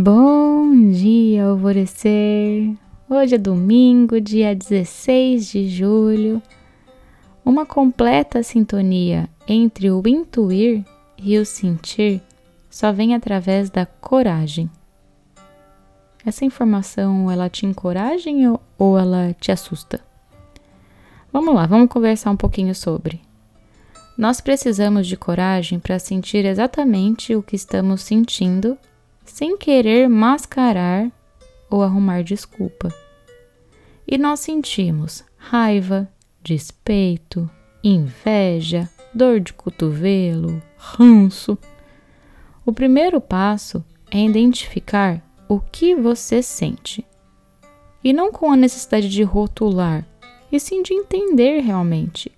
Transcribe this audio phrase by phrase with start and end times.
[0.00, 2.72] Bom dia, alvorecer!
[3.10, 6.40] Hoje é domingo, dia 16 de julho.
[7.44, 10.84] Uma completa sintonia entre o intuir
[11.20, 12.22] e o sentir
[12.70, 14.70] só vem através da coragem.
[16.24, 18.30] Essa informação ela te encoraja
[18.78, 20.00] ou ela te assusta?
[21.32, 23.20] Vamos lá, vamos conversar um pouquinho sobre.
[24.16, 28.78] Nós precisamos de coragem para sentir exatamente o que estamos sentindo
[29.30, 31.10] sem querer mascarar
[31.70, 32.92] ou arrumar desculpa.
[34.06, 36.08] E nós sentimos raiva,
[36.42, 37.48] despeito,
[37.84, 41.58] inveja, dor de cotovelo, ranço.
[42.64, 47.04] O primeiro passo é identificar o que você sente.
[48.02, 50.06] E não com a necessidade de rotular,
[50.50, 52.32] e sim de entender realmente.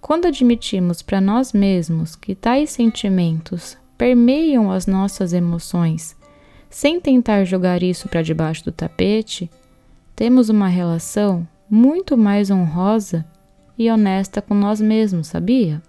[0.00, 6.16] Quando admitimos para nós mesmos que tais sentimentos permeiam as nossas emoções,
[6.68, 9.50] sem tentar jogar isso para debaixo do tapete,
[10.16, 13.24] temos uma relação muito mais honrosa
[13.78, 15.82] e honesta com nós mesmos, sabia?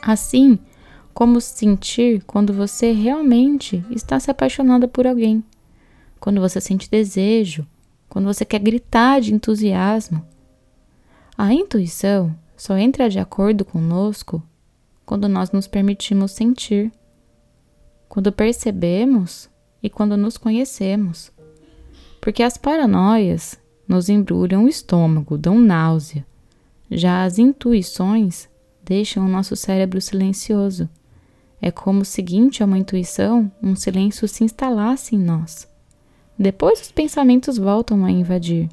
[0.00, 0.58] Assim
[1.12, 5.42] como sentir quando você realmente está se apaixonada por alguém,
[6.20, 7.66] quando você sente desejo,
[8.08, 10.24] quando você quer gritar de entusiasmo.
[11.36, 14.42] A intuição só entra de acordo conosco
[15.06, 16.92] quando nós nos permitimos sentir,
[18.08, 19.48] quando percebemos
[19.80, 21.30] e quando nos conhecemos.
[22.20, 26.26] Porque as paranoias nos embrulham o estômago, dão náusea.
[26.90, 28.48] Já as intuições
[28.84, 30.88] deixam o nosso cérebro silencioso.
[31.62, 35.68] É como seguinte a uma intuição, um silêncio se instalasse em nós.
[36.38, 38.68] Depois os pensamentos voltam a invadir.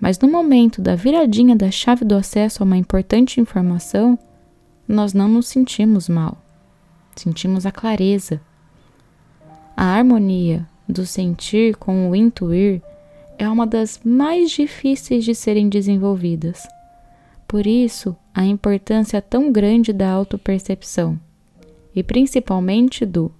[0.00, 4.18] Mas no momento da viradinha da chave do acesso a uma importante informação,
[4.86, 6.38] nós não nos sentimos mal,
[7.16, 8.40] sentimos a clareza.
[9.76, 12.82] A harmonia do sentir com o intuir
[13.38, 16.66] é uma das mais difíceis de serem desenvolvidas.
[17.48, 21.18] Por isso, a importância tão grande da autopercepção
[21.94, 23.32] e principalmente do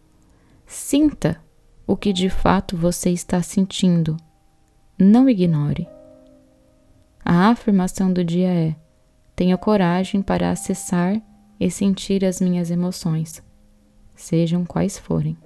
[0.67, 1.41] sinta
[1.87, 4.17] o que de fato você está sentindo.
[4.99, 5.89] Não ignore.
[7.25, 8.77] A afirmação do dia é:
[9.35, 11.21] tenho coragem para acessar
[11.65, 13.43] e sentir as minhas emoções,
[14.17, 15.37] sejam quais forem.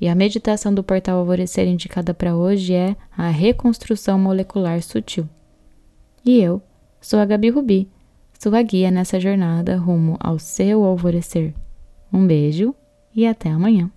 [0.00, 5.28] E a meditação do portal Alvorecer indicada para hoje é a reconstrução molecular sutil.
[6.24, 6.62] E eu
[7.00, 7.88] sou a Gabi Rubi,
[8.38, 11.54] sua guia nessa jornada rumo ao seu alvorecer.
[12.12, 12.74] Um beijo
[13.14, 13.90] e até amanhã.